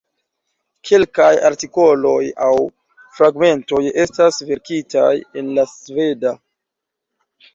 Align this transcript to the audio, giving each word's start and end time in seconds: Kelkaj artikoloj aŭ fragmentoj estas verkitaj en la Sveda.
Kelkaj 0.91 1.33
artikoloj 1.49 2.21
aŭ 2.45 2.49
fragmentoj 3.19 3.83
estas 4.05 4.41
verkitaj 4.49 5.11
en 5.43 5.53
la 5.59 5.67
Sveda. 5.75 6.33